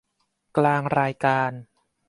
[0.57, 1.51] กลางรายการ